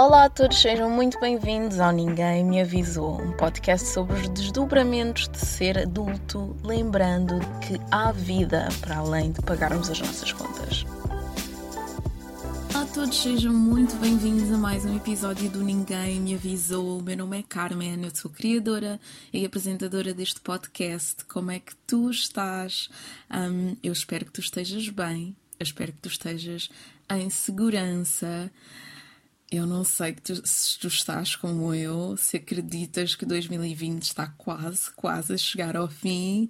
[0.00, 5.28] Olá a todos, sejam muito bem-vindos ao Ninguém Me Avisou, um podcast sobre os desdobramentos
[5.28, 10.86] de ser adulto, lembrando que há vida para além de pagarmos as nossas contas.
[12.70, 16.98] Olá a todos, sejam muito bem-vindos a mais um episódio do Ninguém Me Avisou.
[16.98, 18.98] O meu nome é Carmen, eu sou criadora
[19.30, 21.26] e apresentadora deste podcast.
[21.26, 22.88] Como é que tu estás?
[23.30, 26.70] Um, eu espero que tu estejas bem, eu espero que tu estejas
[27.10, 28.50] em segurança.
[29.50, 34.92] Eu não sei tu, se tu estás como eu, se acreditas que 2020 está quase,
[34.92, 36.48] quase a chegar ao fim.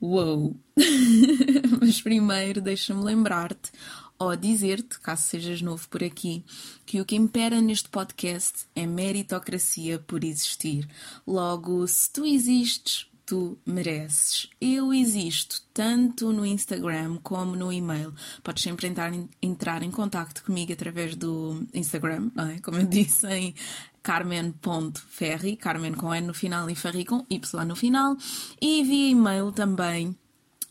[0.00, 0.56] Uou!
[1.80, 3.70] Mas primeiro deixa-me lembrar-te
[4.18, 6.44] ou dizer-te, caso sejas novo por aqui,
[6.84, 10.88] que o que impera neste podcast é meritocracia por existir.
[11.26, 14.48] Logo, se tu existes, tu mereces.
[14.60, 18.12] Eu existo tanto no Instagram como no e-mail.
[18.42, 22.60] Podes sempre entrar em, entrar em contato comigo através do Instagram, é?
[22.60, 23.54] como eu disse, em
[24.02, 28.16] carmen.ferri, Carmen com N no final e Ferri com Y no final,
[28.60, 30.14] e via e-mail também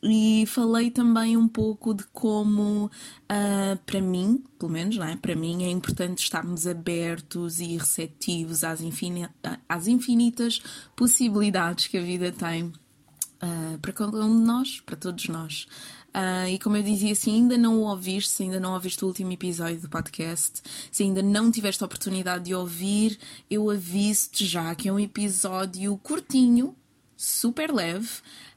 [0.09, 5.17] E falei também um pouco de como, uh, para mim, pelo menos, não é?
[5.17, 9.27] para mim, é importante estarmos abertos e receptivos às, infin
[9.69, 10.63] às infinitas
[10.95, 12.73] possibilidades que a vida tem.
[13.43, 15.67] Uh, para cada um de nós, para todos nós.
[16.15, 19.09] Uh, e como eu dizia, se ainda não o ouviste, se ainda não ouviste o
[19.09, 23.19] último episódio do podcast, se ainda não tiveste a oportunidade de ouvir,
[23.51, 26.75] eu aviso-te já que é um episódio curtinho,
[27.17, 28.09] super leve,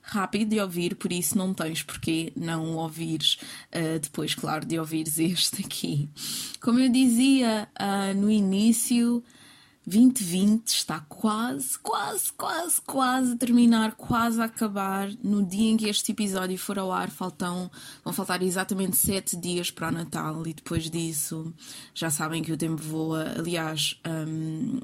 [0.02, 3.38] rápido de ouvir, por isso não tens porque não ouvires
[3.74, 6.10] uh, depois, claro, de ouvires este aqui.
[6.62, 9.24] Como eu dizia uh, no início,
[9.90, 15.10] 2020 está quase, quase, quase, quase a terminar, quase a acabar.
[15.24, 17.72] No dia em que este episódio for ao ar, faltam,
[18.04, 21.52] vão faltar exatamente 7 dias para o Natal e depois disso
[21.96, 23.34] já sabem que o tempo voa.
[23.38, 24.80] Aliás, um,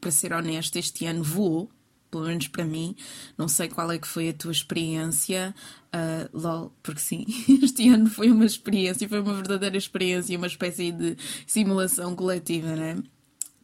[0.00, 1.70] para ser honesto, este ano voou.
[2.10, 2.96] Pelo menos para mim,
[3.36, 5.54] não sei qual é que foi a tua experiência,
[5.94, 7.26] uh, lol, porque sim,
[7.62, 12.96] este ano foi uma experiência, foi uma verdadeira experiência, uma espécie de simulação coletiva, né?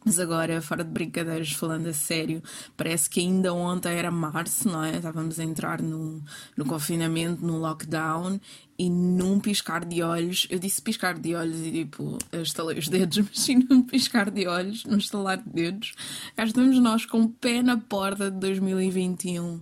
[0.05, 2.43] Mas agora, fora de brincadeiras, falando a sério,
[2.77, 4.97] parece que ainda ontem era março, não é?
[4.97, 6.21] Estávamos a entrar no,
[6.55, 8.39] no confinamento, no lockdown,
[8.77, 13.17] e num piscar de olhos, eu disse piscar de olhos e tipo, estalei os dedos,
[13.25, 15.93] mas sim num piscar de olhos, num estalar de dedos,
[16.35, 19.59] cá estamos nós com o pé na porta de 2021.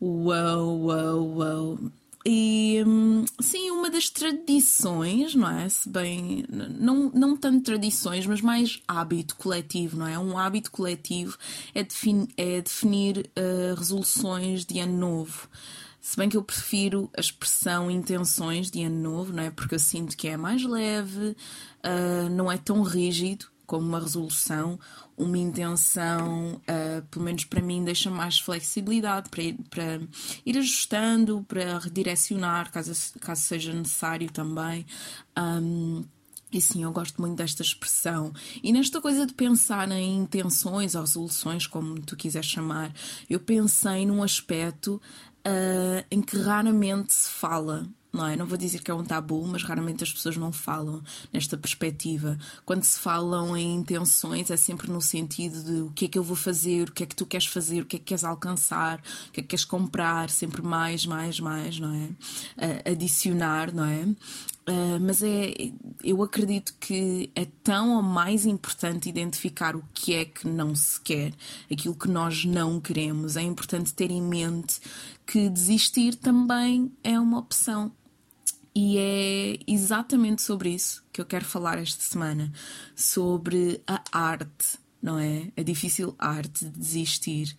[0.00, 1.78] Uau, uau, uau.
[2.26, 5.68] E hum, sim, uma das tradições, não é?
[5.68, 10.18] Se bem, não, não tanto tradições, mas mais hábito coletivo, não é?
[10.18, 11.36] Um hábito coletivo
[11.74, 15.48] é, defini é definir uh, resoluções de ano novo.
[16.00, 19.50] Se bem que eu prefiro a expressão intenções de ano novo, não é?
[19.50, 21.36] Porque eu sinto que é mais leve,
[21.84, 24.80] uh, não é tão rígido como uma resolução,
[25.14, 30.00] uma intenção, uh, pelo menos para mim, deixa mais flexibilidade para ir, para
[30.44, 34.86] ir ajustando, para redirecionar, caso, caso seja necessário também.
[35.38, 36.02] Um,
[36.50, 38.32] e sim, eu gosto muito desta expressão.
[38.62, 42.90] E nesta coisa de pensar em intenções ou resoluções, como tu quiseres chamar,
[43.28, 44.98] eu pensei num aspecto
[45.46, 48.36] uh, em que raramente se fala não é?
[48.36, 51.02] Não vou dizer que é um tabu, mas raramente as pessoas não falam
[51.32, 52.38] nesta perspectiva.
[52.64, 56.22] Quando se falam em intenções, é sempre no sentido de o que é que eu
[56.22, 58.98] vou fazer, o que é que tu queres fazer, o que é que queres alcançar,
[59.28, 62.90] o que é que queres comprar, sempre mais, mais, mais, não é?
[62.90, 64.08] Adicionar, não é?
[64.68, 65.72] Uh, mas é,
[66.04, 71.00] eu acredito que é tão ou mais importante identificar o que é que não se
[71.00, 71.32] quer,
[71.72, 73.38] aquilo que nós não queremos.
[73.38, 74.78] É importante ter em mente
[75.26, 77.90] que desistir também é uma opção.
[78.74, 82.52] E é exatamente sobre isso que eu quero falar esta semana,
[82.94, 85.50] sobre a arte, não é?
[85.56, 87.56] A difícil arte de desistir.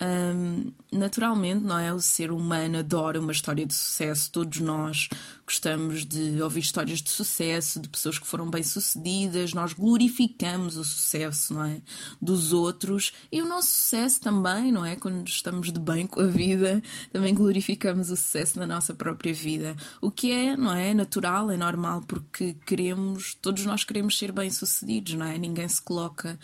[0.00, 1.92] Um, naturalmente, não é?
[1.92, 5.08] O ser humano adora uma história de sucesso, todos nós
[5.50, 11.54] gostamos de ouvir histórias de sucesso, de pessoas que foram bem-sucedidas, nós glorificamos o sucesso,
[11.54, 11.82] não é?
[12.22, 14.94] Dos outros e o nosso sucesso também, não é?
[14.94, 16.80] Quando estamos de bem com a vida,
[17.12, 19.74] também glorificamos o sucesso da nossa própria vida.
[20.00, 20.94] O que é, não é?
[20.94, 25.36] Natural, é normal, porque queremos, todos nós queremos ser bem-sucedidos, não é?
[25.36, 26.38] Ninguém se coloca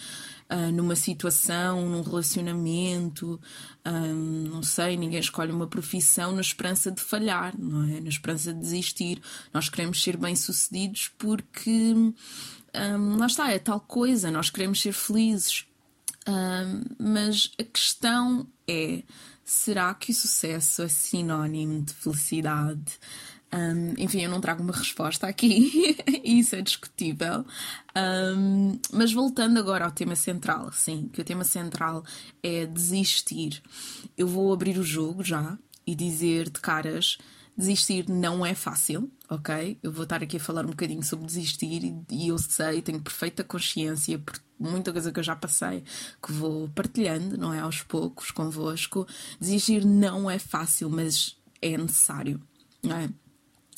[0.51, 3.41] uh, numa situação, num relacionamento,
[3.87, 8.01] um, não sei, ninguém escolhe uma profissão na esperança de falhar, não é?
[8.01, 9.23] Na esperança de desistir.
[9.55, 11.95] Nós queremos ser bem-sucedidos porque
[12.75, 15.67] um, lá está, é tal coisa, nós queremos ser felizes.
[16.29, 19.05] Um, mas a questão é:
[19.45, 22.99] será que o sucesso é sinónimo de felicidade?
[23.57, 27.43] Um, enfim, eu não trago uma resposta aqui, isso é discutível.
[27.97, 32.05] Um, mas voltando agora ao tema central, sim, que o tema central
[32.43, 33.63] é desistir.
[34.17, 37.17] Eu vou abrir o jogo já e dizer de caras:
[37.57, 39.79] desistir não é fácil, ok?
[39.83, 43.01] Eu vou estar aqui a falar um bocadinho sobre desistir e, e eu sei, tenho
[43.01, 45.83] perfeita consciência, por muita coisa que eu já passei,
[46.23, 47.61] que vou partilhando, não é?
[47.61, 49.07] Aos poucos convosco.
[49.41, 52.39] Desistir não é fácil, mas é necessário,
[52.83, 53.09] não é?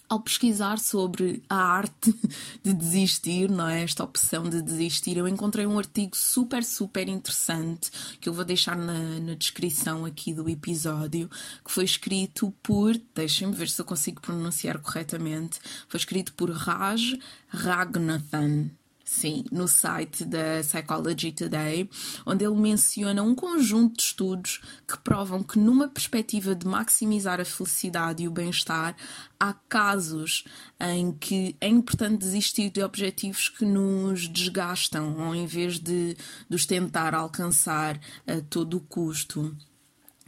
[0.08, 2.14] Ao pesquisar sobre a arte
[2.62, 3.82] de desistir, não é?
[3.82, 7.90] Esta opção de desistir, eu encontrei um artigo super, super interessante
[8.20, 11.28] que eu vou deixar na, na descrição aqui do episódio,
[11.64, 17.14] que foi escrito por, deixem-me ver se eu consigo pronunciar corretamente, foi escrito por Raj
[17.49, 18.77] Ragnathan.
[19.10, 21.88] Sim, no site da Psychology Today,
[22.26, 27.44] onde ele menciona um conjunto de estudos que provam que, numa perspectiva de maximizar a
[27.44, 28.94] felicidade e o bem-estar,
[29.40, 30.44] há casos
[30.78, 36.14] em que é importante desistir de objetivos que nos desgastam, ao invés de,
[36.46, 39.56] de os tentar alcançar a todo o custo.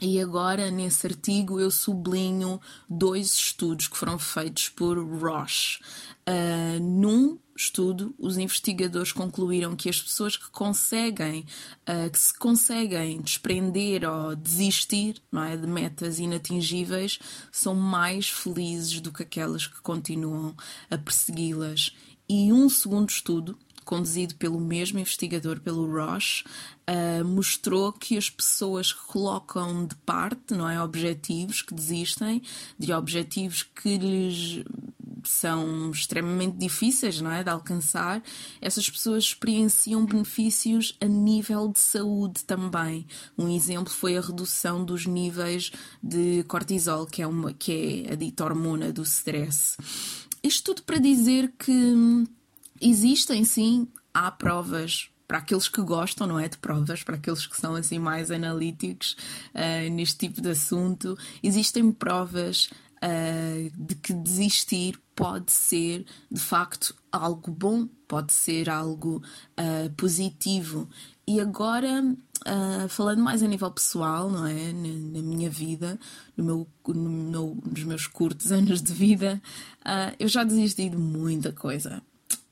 [0.03, 5.79] E agora, nesse artigo, eu sublinho dois estudos que foram feitos por Roche.
[6.31, 11.45] Uh, num estudo, os investigadores concluíram que as pessoas que conseguem,
[11.81, 17.19] uh, que se conseguem desprender ou desistir não é, de metas inatingíveis,
[17.51, 20.55] são mais felizes do que aquelas que continuam
[20.89, 21.93] a persegui-las.
[22.29, 26.45] E um segundo estudo, conduzido pelo mesmo investigador, pelo Roche,
[26.89, 32.41] uh, mostrou que as pessoas que colocam de parte, não é, objetivos, que desistem
[32.79, 34.63] de objetivos que lhes
[35.29, 38.21] são extremamente difíceis não é, de alcançar,
[38.61, 43.05] essas pessoas experienciam benefícios a nível de saúde também.
[43.37, 45.71] Um exemplo foi a redução dos níveis
[46.01, 49.77] de cortisol, que é, uma, que é a dita hormona do stress.
[50.43, 52.25] Isto tudo para dizer que
[52.79, 56.49] existem sim, há provas para aqueles que gostam, não é?
[56.49, 59.15] De provas, para aqueles que são assim mais analíticos
[59.55, 62.69] uh, neste tipo de assunto, existem provas
[63.03, 69.21] uh, de que desistir pode ser de facto algo bom, pode ser algo
[69.59, 70.87] uh, positivo.
[71.27, 74.71] E agora, uh, falando mais a nível pessoal, não é?
[74.73, 75.99] Na, na minha vida,
[76.35, 79.41] no meu, no meu, nos meus curtos anos de vida,
[80.19, 82.01] eu já desisti de muita coisa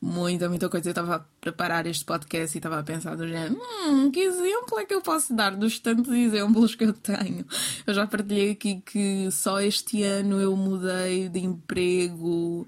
[0.01, 0.87] muita, muita coisa.
[0.87, 4.79] Eu estava a preparar este podcast e estava a pensar do género, hum, que exemplo
[4.79, 7.45] é que eu posso dar dos tantos exemplos que eu tenho?
[7.85, 12.67] Eu já partilhei aqui que só este ano eu mudei de emprego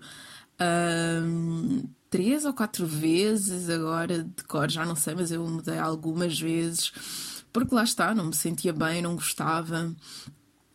[0.61, 6.39] um, três ou quatro vezes, agora de cor já não sei, mas eu mudei algumas
[6.39, 6.91] vezes,
[7.51, 9.95] porque lá está, não me sentia bem, não gostava.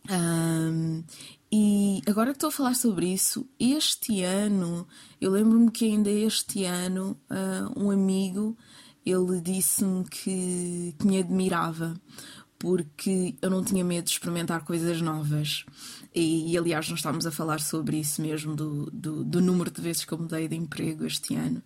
[0.09, 1.03] Um,
[1.51, 4.87] e agora que estou a falar sobre isso, este ano,
[5.19, 8.57] eu lembro-me que ainda este ano, uh, um amigo,
[9.05, 11.95] ele disse-me que, que me admirava,
[12.59, 15.65] porque eu não tinha medo de experimentar coisas novas.
[16.13, 19.81] E, e, aliás, nós estávamos a falar sobre isso mesmo, do, do, do, número de
[19.81, 21.63] vezes que eu mudei de emprego este ano.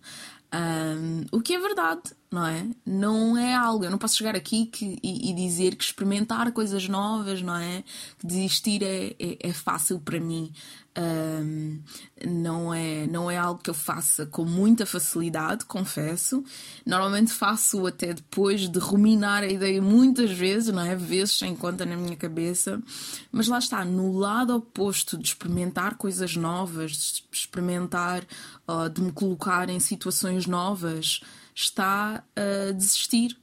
[0.54, 2.66] Um, o que é verdade, não é?
[2.84, 3.84] Não é algo.
[3.84, 7.84] Eu não posso chegar aqui que, e, e, dizer que experimentar coisas novas, não é?
[8.18, 10.50] Que desistir é, é, é fácil para mim.
[10.96, 11.80] Um,
[12.26, 16.44] não, é, não é algo que eu faça com muita facilidade, confesso.
[16.84, 20.96] Normalmente faço até depois de ruminar a ideia muitas vezes, não é?
[20.96, 22.82] Vezes sem conta na minha cabeça.
[23.30, 28.22] Mas lá está, no lado oposto de experimentar coisas novas, de experimentar,
[28.68, 31.20] uh, de me colocar em situações novas,
[31.54, 33.36] está a desistir.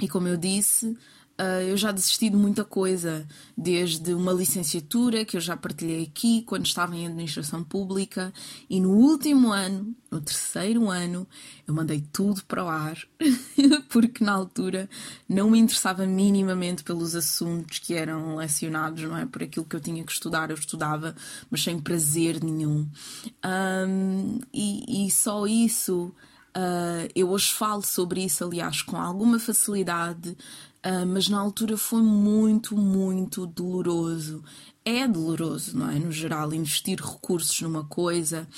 [0.00, 0.96] E como eu disse,
[1.40, 6.42] Uh, eu já desisti de muita coisa, desde uma licenciatura que eu já partilhei aqui
[6.42, 8.32] quando estava em administração pública,
[8.68, 11.26] e no último ano, no terceiro ano,
[11.66, 12.98] eu mandei tudo para o ar,
[13.88, 14.88] porque na altura
[15.26, 19.24] não me interessava minimamente pelos assuntos que eram lecionados, não é?
[19.24, 21.16] Por aquilo que eu tinha que estudar, eu estudava,
[21.50, 22.86] mas sem prazer nenhum.
[23.44, 26.14] Um, e, e, só isso,
[26.56, 32.02] uh, eu hoje falo sobre isso, aliás, com alguma facilidade, uh, mas na altura foi
[32.02, 34.42] muito, muito doloroso.
[34.84, 35.98] É doloroso, não é?
[35.98, 38.48] No geral, investir recursos numa coisa,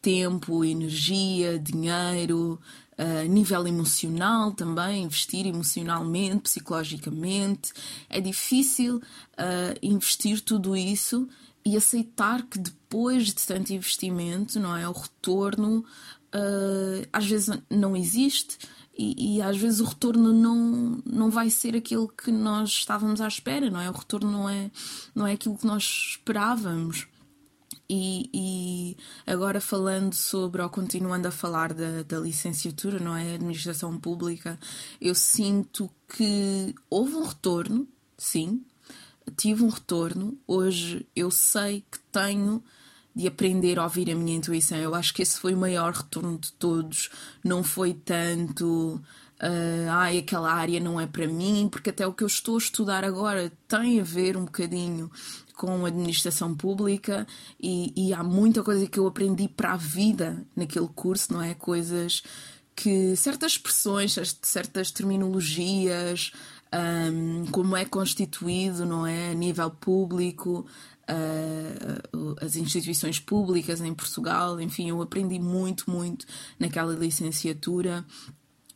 [0.00, 2.60] tempo, energia, dinheiro,
[2.96, 7.72] a nível emocional também, investir emocionalmente, psicologicamente.
[8.08, 11.28] É difícil uh, investir tudo isso
[11.64, 14.86] e aceitar que depois de tanto investimento, não é?
[14.88, 15.84] O retorno
[16.34, 18.58] uh, às vezes não existe.
[18.96, 23.26] E, e, às vezes o retorno não, não vai ser aquilo que nós estávamos à
[23.26, 23.90] espera, não é?
[23.90, 24.70] O retorno não é,
[25.12, 27.08] não é aquilo que nós esperávamos.
[27.90, 33.34] E, e, agora falando sobre, ou continuando a falar da, da licenciatura, não é?
[33.34, 34.58] Administração Pública,
[35.00, 38.64] eu sinto que houve um retorno, sim,
[39.36, 40.38] tive um retorno.
[40.46, 42.62] Hoje eu sei que tenho
[43.14, 44.76] de aprender a ouvir a minha intuição.
[44.78, 47.10] Eu acho que esse foi o maior retorno de todos.
[47.44, 49.00] Não foi tanto.
[49.40, 52.58] Uh, ai, aquela área não é para mim, porque até o que eu estou a
[52.58, 55.10] estudar agora tem a ver um bocadinho
[55.56, 57.26] com administração pública
[57.60, 61.54] e, e, há muita coisa que eu aprendi para a vida naquele curso, não é?
[61.54, 62.22] Coisas
[62.74, 66.32] que certas expressões, certas terminologias,
[66.74, 69.30] um, como é constituído, não é?
[69.30, 70.66] A nível público,
[71.08, 71.83] uh,
[72.40, 76.26] as instituições públicas em Portugal, enfim, eu aprendi muito, muito
[76.58, 78.04] naquela licenciatura.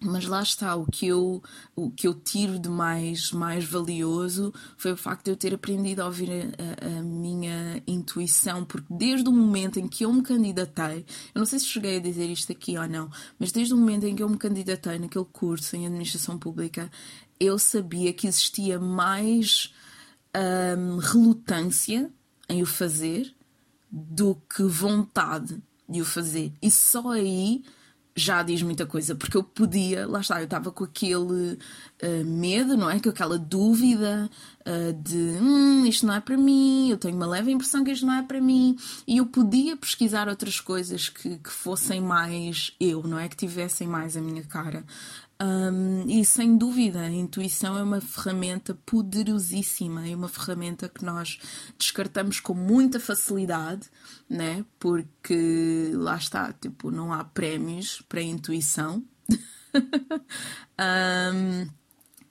[0.00, 1.42] Mas lá está, o que eu,
[1.74, 6.00] o que eu tiro de mais, mais valioso foi o facto de eu ter aprendido
[6.00, 11.04] a ouvir a, a, minha intuição, porque desde o momento em que eu me candidatei,
[11.34, 13.10] eu não sei se cheguei a dizer isto aqui ou não,
[13.40, 16.88] mas desde o momento em que eu me candidatei naquele curso em Administração Pública,
[17.40, 19.74] eu sabia que existia mais
[20.78, 22.08] hum, relutância
[22.48, 23.34] em o fazer
[23.90, 26.52] do que vontade de o fazer.
[26.60, 27.62] E só aí
[28.18, 32.76] já diz muita coisa, porque eu podia, lá está, eu estava com aquele uh, medo,
[32.76, 32.98] não é?
[32.98, 34.28] Com aquela dúvida
[34.66, 38.04] uh, de hum, isto não é para mim, eu tenho uma leve impressão que isto
[38.04, 38.76] não é para mim,
[39.06, 43.28] e eu podia pesquisar outras coisas que, que fossem mais eu, não é?
[43.28, 44.84] Que tivessem mais a minha cara.
[45.40, 51.38] Um, e sem dúvida, a intuição é uma ferramenta poderosíssima, é uma ferramenta que nós
[51.78, 53.88] descartamos com muita facilidade,
[54.28, 54.64] né?
[54.80, 59.04] Porque lá está, tipo, não há prémios para a intuição.
[60.80, 61.68] um,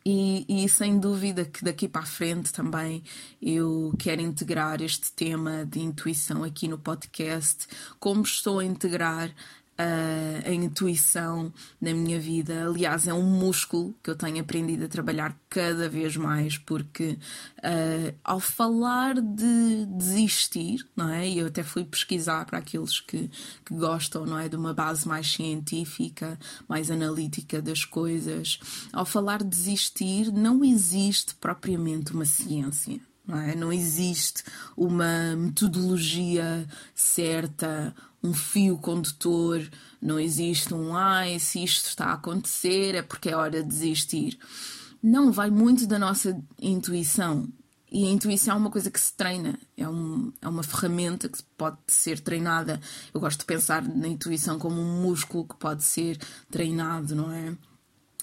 [0.10, 3.04] e, e, sem dúvida que daqui para a frente também
[3.42, 7.68] eu quero integrar este tema de intuição aqui no podcast,
[8.00, 9.36] como estou a integrar
[9.78, 12.66] a, a intuição na minha vida.
[12.66, 17.18] Aliás, é um músculo que eu tenho aprendido a trabalhar cada vez mais, porque
[17.60, 21.28] uh, ao falar de desistir, não é?
[21.28, 23.30] E eu até fui pesquisar para aqueles que,
[23.64, 24.50] que gostam, não é?
[24.50, 28.60] De uma base mais científica, mais analítica das coisas.
[28.92, 33.00] Ao falar de desistir, não existe propriamente uma ciência.
[33.28, 33.56] Não, é?
[33.56, 34.44] não existe
[34.76, 36.66] uma metodologia
[36.96, 37.94] certa,
[38.28, 39.68] um fio condutor,
[40.02, 44.38] não existe um ai, se isto está a acontecer é porque é hora de desistir.
[45.02, 47.48] Não, vai muito da nossa intuição.
[47.90, 51.42] E a intuição é uma coisa que se treina, é, um, é uma ferramenta que
[51.58, 52.82] pode ser treinada.
[53.14, 56.20] Eu gosto de pensar na intuição como um músculo que pode ser
[56.52, 57.56] treinado, não é?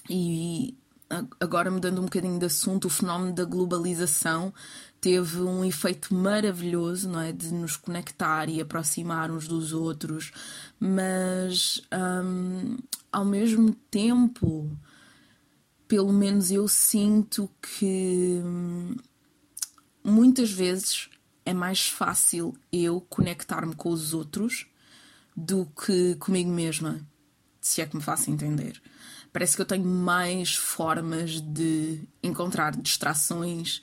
[0.07, 0.77] E
[1.39, 4.53] agora mudando um bocadinho de assunto, o fenómeno da globalização
[4.99, 7.31] teve um efeito maravilhoso, não é?
[7.31, 10.31] De nos conectar e aproximar uns dos outros,
[10.79, 12.77] mas um,
[13.11, 14.69] ao mesmo tempo,
[15.87, 18.95] pelo menos eu sinto que hum,
[20.03, 21.09] muitas vezes
[21.45, 24.65] é mais fácil eu conectar-me com os outros
[25.37, 26.99] do que comigo mesma,
[27.61, 28.81] se é que me faço entender.
[29.35, 33.81] Parece que eu tenho mais formas de encontrar distrações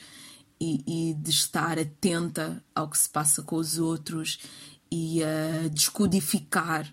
[0.59, 4.39] e, e de estar atenta ao que se passa com os outros
[4.91, 6.91] e a descodificar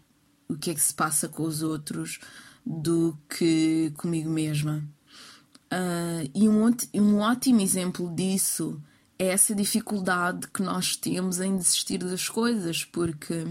[0.50, 2.20] o que é que se passa com os outros
[2.66, 4.84] do que comigo mesma.
[5.72, 8.78] Uh, e um, um ótimo exemplo disso
[9.18, 13.42] é essa dificuldade que nós temos em desistir das coisas, porque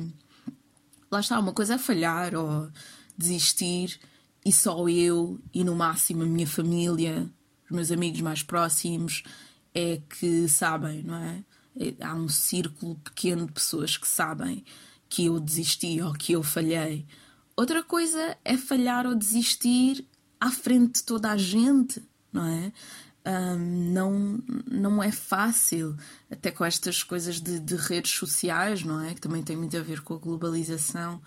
[1.10, 2.68] lá está, uma coisa é falhar ou
[3.16, 3.98] desistir
[4.44, 7.28] e só eu e no máximo a minha família,
[7.64, 9.22] os meus amigos mais próximos
[9.74, 11.44] é que sabem, não é?
[11.78, 11.94] é?
[12.04, 14.64] Há um círculo pequeno de pessoas que sabem
[15.08, 17.06] que eu desisti ou que eu falhei.
[17.56, 20.06] Outra coisa é falhar ou desistir
[20.40, 22.02] à frente de toda a gente,
[22.32, 22.72] não é?
[23.26, 25.96] Um, não, não é fácil,
[26.30, 29.12] até com estas coisas de, de, redes sociais, não é?
[29.12, 31.20] Que também tem muito a ver com a globalização.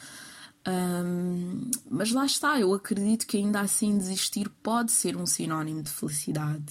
[0.67, 5.89] Um, mas lá está, eu acredito que ainda assim desistir pode ser um sinónimo de
[5.89, 6.65] felicidade.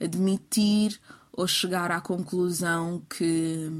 [0.00, 1.00] Admitir
[1.32, 3.70] ou chegar à conclusão que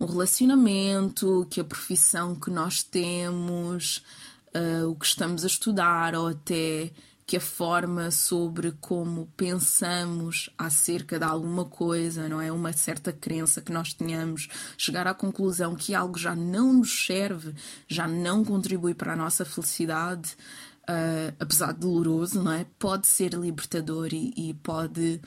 [0.00, 4.02] um relacionamento, que a profissão que nós temos,
[4.54, 6.90] uh, o que estamos a estudar ou até
[7.26, 12.52] que a forma sobre como pensamos acerca de alguma coisa, não é?
[12.52, 17.52] Uma certa crença que nós tenhamos, chegar à conclusão que algo já não nos serve,
[17.88, 20.36] já não contribui para a nossa felicidade,
[20.88, 22.64] uh, apesar de doloroso, não é?
[22.78, 25.20] Pode ser libertador e, e pode,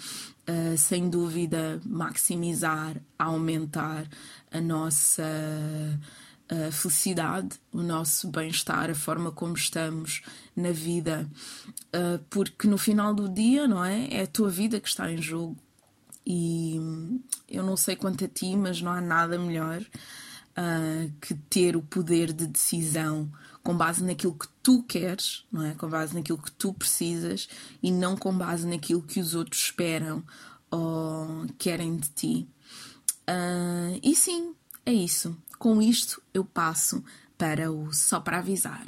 [0.47, 4.07] uh, sem dúvida, maximizar, aumentar
[4.49, 5.23] a nossa
[6.49, 10.21] a felicidade, o nosso bem-estar, a forma como estamos
[10.55, 11.29] na vida,
[11.95, 14.07] uh, porque no final do dia, não é?
[14.11, 15.55] É a tua vida que está em jogo.
[16.25, 16.79] E
[17.47, 21.81] eu não sei quanto a ti, mas não há nada melhor uh, que ter o
[21.81, 23.31] poder de decisão
[23.63, 25.75] com base naquilo que tu queres, não é?
[25.75, 27.47] Com base naquilo que tu precisas
[27.81, 30.23] e não com base naquilo que os outros esperam
[30.71, 32.47] ou querem de ti.
[33.29, 35.37] Uh, e sim, é isso.
[35.59, 37.03] Com isto, eu passo
[37.37, 38.85] para o Só para Avisar.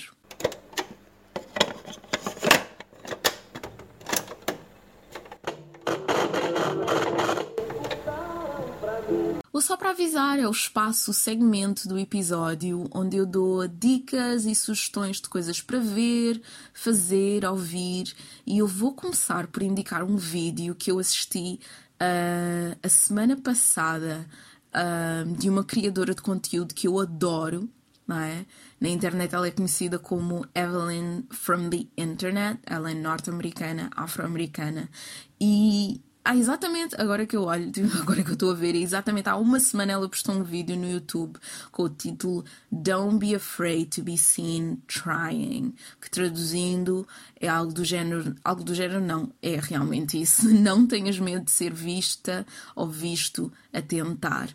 [9.51, 14.45] O Só para Avisar é o espaço, o segmento do episódio onde eu dou dicas
[14.45, 16.41] e sugestões de coisas para ver,
[16.73, 18.15] fazer, ouvir.
[18.47, 21.59] E eu vou começar por indicar um vídeo que eu assisti
[22.01, 24.25] uh, a semana passada
[25.37, 27.69] de uma criadora de conteúdo que eu adoro,
[28.07, 28.45] não é?
[28.79, 34.89] Na internet ela é conhecida como Evelyn from the Internet, ela é norte-americana, afro-americana,
[35.39, 39.35] e ah, exatamente, agora que eu olho, agora que eu estou a ver, exatamente há
[39.35, 41.37] uma semana ela postou um vídeo no YouTube
[41.71, 47.07] com o título Don't Be Afraid to Be Seen Trying, que traduzindo
[47.39, 51.51] é algo do género, algo do género não, é realmente isso, não tenhas medo de
[51.51, 54.49] ser vista ou visto a tentar.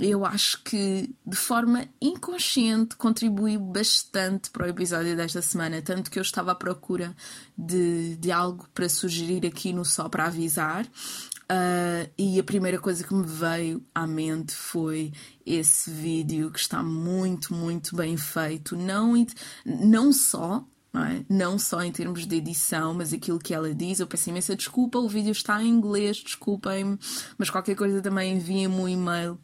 [0.00, 6.18] Eu acho que de forma inconsciente contribui bastante para o episódio desta semana, tanto que
[6.18, 7.14] eu estava à procura
[7.56, 10.86] de, de algo para sugerir aqui no Só para Avisar.
[11.52, 15.12] Uh, e a primeira coisa que me veio à mente foi
[15.44, 18.74] esse vídeo que está muito, muito bem feito.
[18.74, 19.12] Não,
[19.66, 21.24] não só não, é?
[21.28, 24.00] não só em termos de edição, mas aquilo que ela diz.
[24.00, 26.98] Eu peço imensa desculpa, o vídeo está em inglês, desculpem-me,
[27.36, 29.38] mas qualquer coisa também enviem-me um e-mail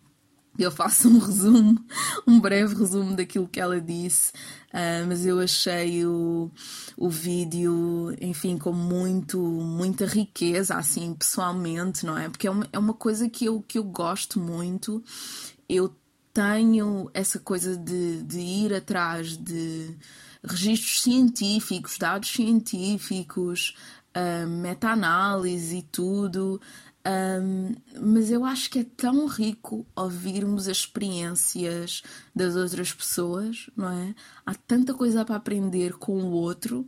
[0.65, 1.79] eu faço um resumo,
[2.27, 4.33] um breve resumo daquilo que ela disse,
[4.73, 6.51] uh, mas eu achei o,
[6.97, 12.29] o vídeo, enfim, com muito, muita riqueza, assim, pessoalmente, não é?
[12.29, 15.03] Porque é uma, é uma coisa que eu, que eu gosto muito.
[15.69, 15.95] Eu
[16.33, 19.97] tenho essa coisa de, de ir atrás de
[20.43, 23.75] registros científicos, dados científicos,
[24.17, 26.61] uh, meta-análise e tudo.
[27.09, 32.03] Um, mas eu acho que é tão rico ouvirmos as experiências
[32.35, 34.15] das outras pessoas, não é?
[34.45, 36.81] Há tanta coisa para aprender com o outro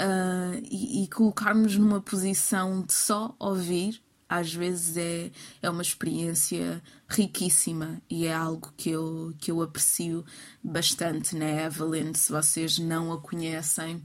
[0.00, 6.82] uh, e, e colocarmos numa posição de só ouvir, às vezes é, é uma experiência
[7.06, 10.24] riquíssima e é algo que eu, que eu aprecio
[10.64, 11.66] bastante né?
[11.66, 12.14] Evelyn.
[12.14, 14.02] Se vocês não a conhecem,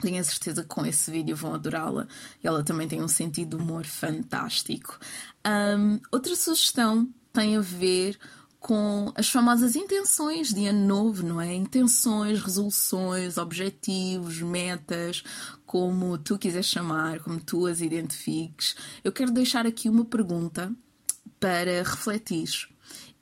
[0.00, 2.06] tenho a certeza que com esse vídeo vão adorá-la.
[2.42, 4.98] Ela também tem um sentido de humor fantástico.
[5.46, 8.18] Um, outra sugestão tem a ver
[8.58, 11.52] com as famosas intenções de ano novo, não é?
[11.52, 15.22] Intenções, resoluções, objetivos, metas,
[15.66, 18.74] como tu quiseres chamar, como tu as identifiques.
[19.04, 20.72] Eu quero deixar aqui uma pergunta
[21.38, 22.73] para refletir.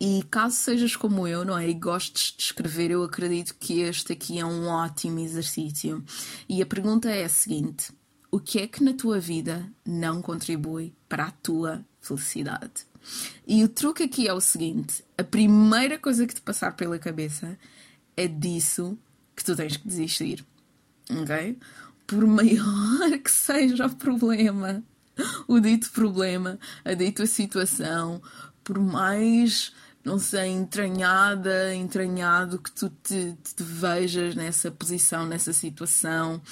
[0.05, 1.69] E caso sejas como eu, não é?
[1.69, 6.05] E gostes de escrever, eu acredito que este aqui é um ótimo exercício.
[6.49, 7.93] E a pergunta é a seguinte:
[8.29, 12.85] o que é que na tua vida não contribui para a tua felicidade?
[13.47, 17.57] E o truque aqui é o seguinte: a primeira coisa que te passar pela cabeça
[18.17, 18.99] é disso
[19.37, 20.45] que tu tens que desistir.
[21.13, 21.57] Ok?
[22.09, 24.83] Por maior que seja o problema,
[25.47, 28.21] o dito problema, a dita situação,
[28.65, 29.73] por mais
[30.05, 36.43] não sei, entranhada, entranhado que tu te, te, vejas nessa posição, nessa situação.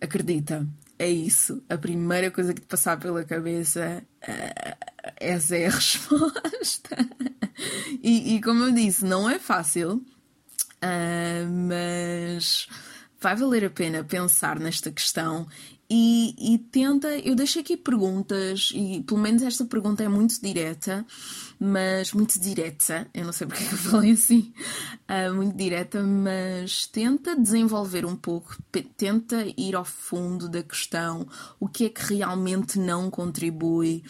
[0.00, 0.66] Acredita,
[0.98, 1.62] é isso.
[1.68, 4.76] A primeira coisa que te passar pela cabeça, uh,
[5.16, 6.96] essa é a resposta.
[8.02, 12.68] e, e, como eu disse, não é fácil, uh, mas
[13.20, 15.46] vai valer a pena pensar nesta questão
[15.94, 17.18] e, e, tenta.
[17.18, 21.04] Eu deixo aqui perguntas, e pelo menos esta pergunta é muito direta,
[21.60, 23.06] mas muito direta.
[23.12, 24.54] Eu não sei porque é eu falei assim,
[25.06, 28.56] uh, muito direta, mas tenta desenvolver um pouco,
[28.96, 31.28] tenta ir ao fundo da questão,
[31.60, 34.02] o que é que realmente não contribui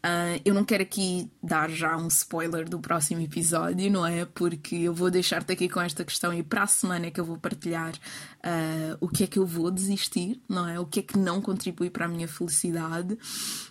[0.00, 4.24] Uh, eu não quero aqui dar já um spoiler do próximo episódio, não é?
[4.24, 7.24] Porque eu vou deixar-te aqui com esta questão e para a semana é que eu
[7.24, 10.80] vou partilhar uh, o que é que eu vou desistir, não é?
[10.80, 13.18] O que é que não contribui para a minha felicidade.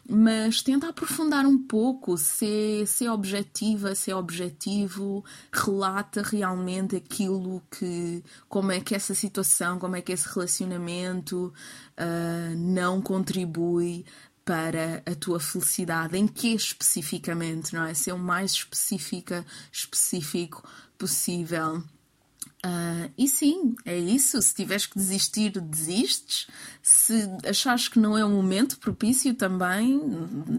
[0.08, 8.24] Mas tenta aprofundar um pouco, ser, ser objetiva, ser objetivo, relata realmente aquilo que.
[8.48, 11.52] como é que essa situação, como é que esse relacionamento
[11.98, 14.06] uh, não contribui
[14.50, 17.94] para a tua felicidade, em que especificamente, não é?
[17.94, 21.84] Ser o mais específica, específico possível.
[22.66, 24.42] Uh, e sim, é isso.
[24.42, 26.48] Se tiveres que desistir, desistes.
[26.82, 30.02] Se achares que não é o momento propício, também,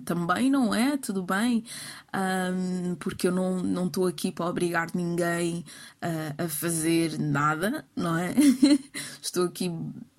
[0.04, 1.64] também não é, tudo bem.
[2.14, 5.64] Um, porque eu não estou aqui para obrigar ninguém
[5.96, 8.34] uh, a fazer nada, não é?
[9.20, 9.68] Estou aqui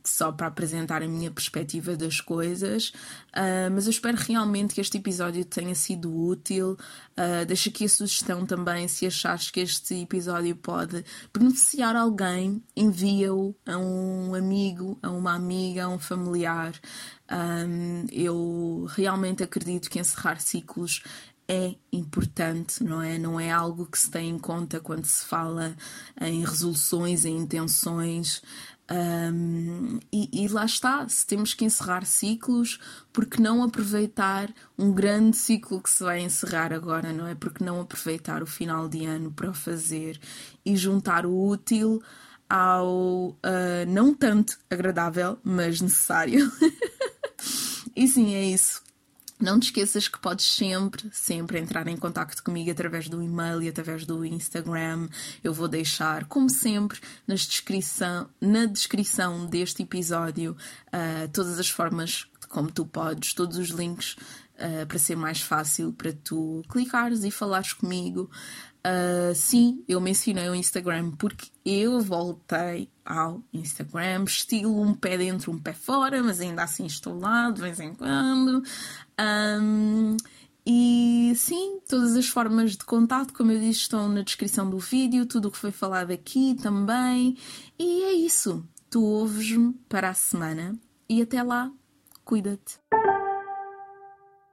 [0.03, 2.89] só para apresentar a minha perspectiva das coisas,
[3.35, 6.77] uh, mas eu espero realmente que este episódio tenha sido útil.
[7.17, 13.77] Uh, aqui a sugestão também, se achares que este episódio pode beneficiar alguém, envia-o a
[13.77, 16.73] um amigo, a uma amiga, a um familiar.
[17.31, 21.01] Um, eu realmente acredito que encerrar ciclos
[21.51, 23.17] é importante, não é?
[23.17, 25.75] Não é algo que se tem em conta quando se fala
[26.21, 28.41] em resoluções, em intenções.
[28.91, 32.77] Um, e, e, lá está, se temos que encerrar ciclos,
[33.13, 37.33] porque não aproveitar um grande ciclo que se vai encerrar agora, não é?
[37.33, 40.19] Porque não aproveitar o final de ano para o fazer
[40.65, 42.03] e juntar o útil
[42.49, 43.37] ao uh,
[43.87, 46.51] não tanto agradável, mas necessário.
[47.95, 48.83] e sim, é isso.
[49.41, 53.67] Não te esqueças que podes sempre, sempre entrar em contato comigo através do e-mail e
[53.67, 55.09] através do Instagram.
[55.43, 60.55] Eu vou deixar, como sempre, nas descrição, na descrição deste episódio
[60.87, 64.15] uh, todas as formas como tu podes, todos os links
[64.59, 68.29] uh, para ser mais fácil para tu clicares e falares comigo.
[68.85, 75.51] Uh, sim, eu mencionei o Instagram porque eu voltei ao Instagram, estilo um pé dentro,
[75.51, 78.63] um pé fora, mas ainda assim estou lá de vez em quando.
[79.19, 80.17] Um,
[80.65, 85.27] e sim, todas as formas de contato, como eu disse, estão na descrição do vídeo,
[85.27, 87.37] tudo o que foi falado aqui também.
[87.77, 88.67] E é isso.
[88.89, 90.75] Tu ouves-me para a semana
[91.07, 91.71] e até lá,
[92.25, 92.80] cuida-te.